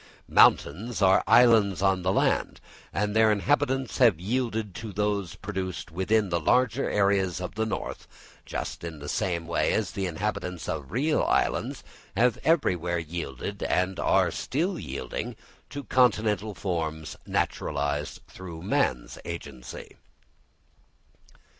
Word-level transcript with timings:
Mountains 0.29 0.99
are 1.03 1.23
islands 1.27 1.83
on 1.83 2.01
the 2.01 2.11
land; 2.11 2.59
and 2.91 3.15
their 3.15 3.31
inhabitants 3.31 3.99
have 3.99 4.19
yielded 4.19 4.73
to 4.73 4.91
those 4.91 5.35
produced 5.35 5.91
within 5.91 6.29
the 6.29 6.39
larger 6.39 6.89
areas 6.89 7.39
of 7.39 7.53
the 7.53 7.67
north, 7.67 8.07
just 8.43 8.83
in 8.83 8.97
the 8.97 9.07
same 9.07 9.45
way 9.45 9.71
as 9.73 9.91
the 9.91 10.07
inhabitants 10.07 10.67
of 10.67 10.89
real 10.89 11.21
islands 11.25 11.83
have 12.17 12.39
everywhere 12.43 12.97
yielded 12.97 13.61
and 13.61 13.99
are 13.99 14.31
still 14.31 14.79
yielding 14.79 15.35
to 15.69 15.83
continental 15.83 16.55
forms 16.55 17.15
naturalised 17.27 18.21
through 18.27 18.63
man's 18.63 19.19
agency. 19.23 19.97